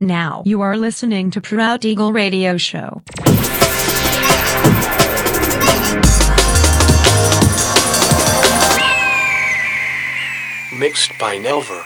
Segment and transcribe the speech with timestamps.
[0.00, 3.02] Now you are listening to Proud Eagle Radio Show.
[10.78, 11.82] Mixed by Nelver.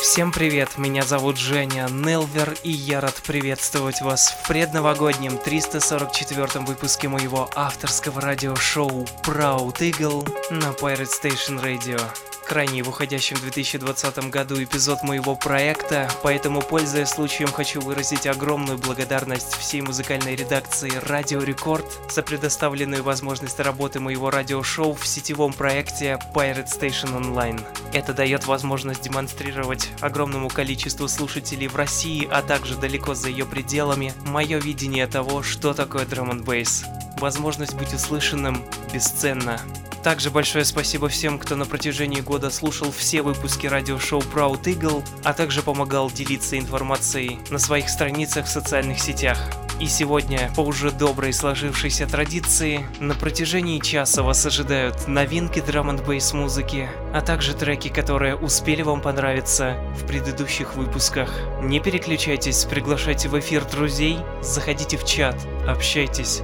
[0.00, 7.08] Всем привет, меня зовут Женя Нелвер, и я рад приветствовать вас в предновогоднем 344 выпуске
[7.08, 11.98] моего авторского радиошоу Proud Eagle на Pirate Station Radio
[12.46, 19.54] крайний в уходящем 2020 году эпизод моего проекта, поэтому, пользуясь случаем, хочу выразить огромную благодарность
[19.54, 26.68] всей музыкальной редакции Радио Рекорд за предоставленную возможность работы моего радиошоу в сетевом проекте Pirate
[26.68, 27.60] Station Online.
[27.92, 34.12] Это дает возможность демонстрировать огромному количеству слушателей в России, а также далеко за ее пределами,
[34.26, 36.84] мое видение того, что такое драм н бейс.
[37.18, 39.60] Возможность быть услышанным бесценна.
[40.02, 45.32] Также большое спасибо всем, кто на протяжении года слушал все выпуски радиошоу Proud Eagle, а
[45.32, 49.38] также помогал делиться информацией на своих страницах в социальных сетях.
[49.80, 56.00] И сегодня, по уже доброй сложившейся традиции, на протяжении часа вас ожидают новинки драм н
[56.34, 61.32] музыки, а также треки, которые успели вам понравиться в предыдущих выпусках.
[61.62, 66.42] Не переключайтесь, приглашайте в эфир друзей, заходите в чат, общайтесь,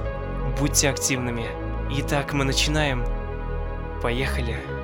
[0.59, 1.45] будьте активными.
[1.91, 3.05] Итак, мы начинаем.
[4.01, 4.78] Поехали.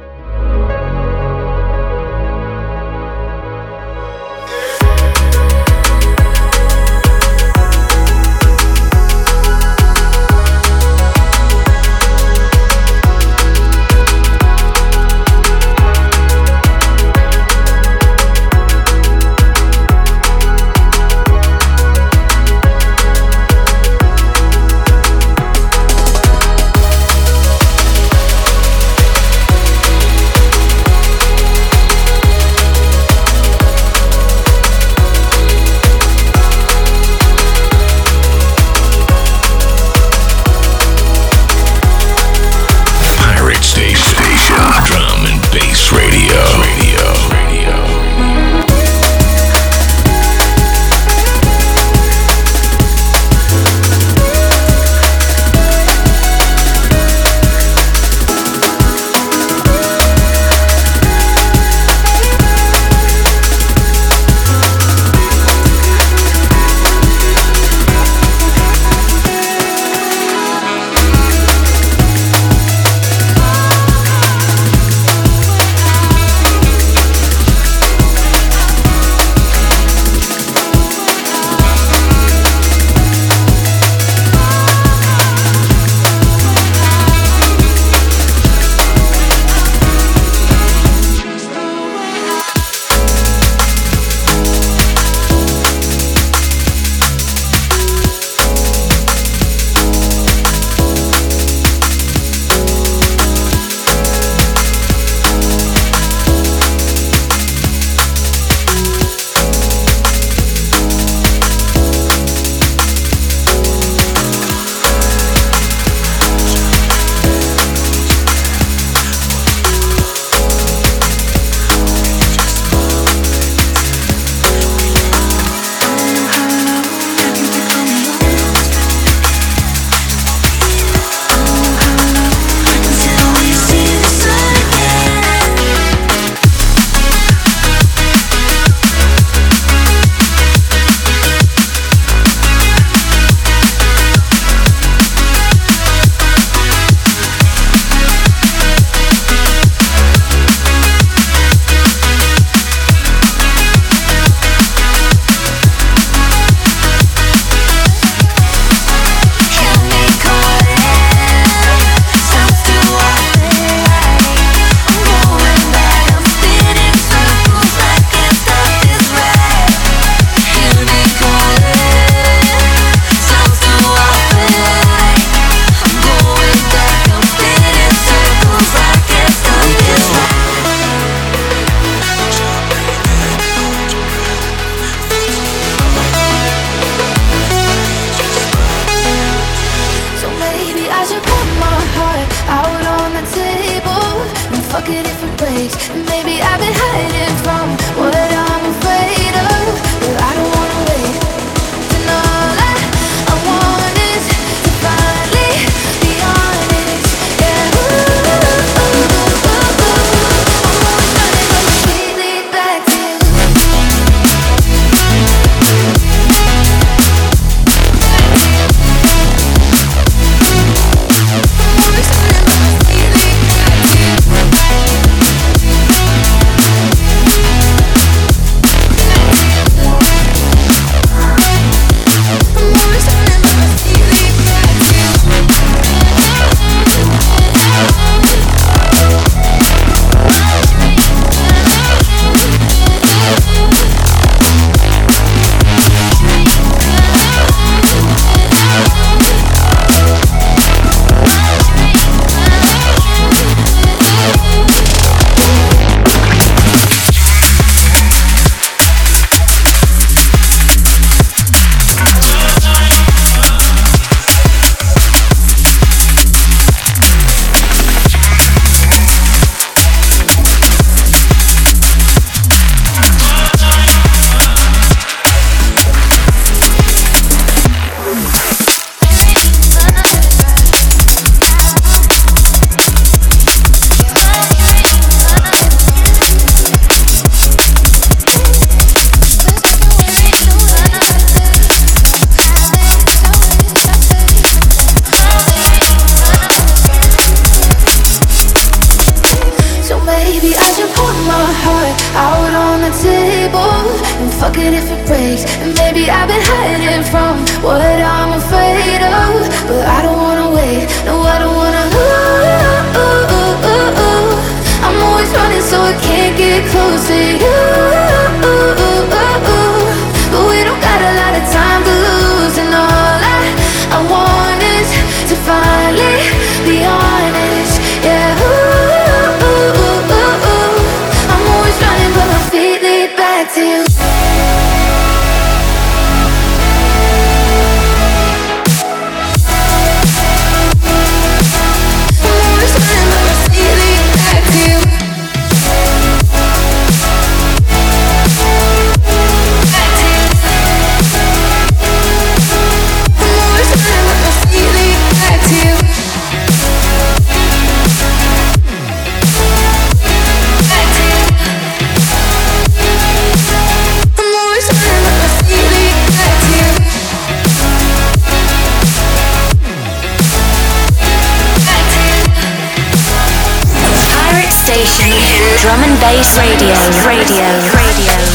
[376.16, 376.74] Space Radio,
[377.04, 378.35] Radio, Radio.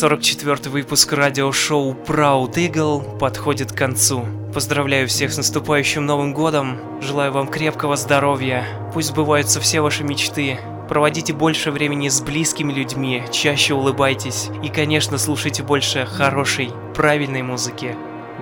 [0.00, 4.24] 344 выпуск радиошоу Proud Eagle подходит к концу.
[4.54, 6.78] Поздравляю всех с наступающим Новым Годом.
[7.02, 8.64] Желаю вам крепкого здоровья.
[8.94, 10.58] Пусть сбываются все ваши мечты.
[10.88, 17.94] Проводите больше времени с близкими людьми, чаще улыбайтесь и, конечно, слушайте больше хорошей, правильной музыки.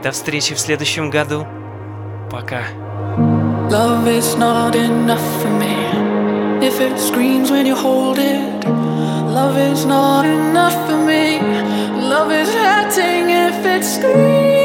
[0.05, 1.45] До встречи в следующем году.
[2.31, 2.63] Пока.
[3.69, 6.99] Love is not enough for me if it.
[11.09, 14.58] Love is hurting if it screams.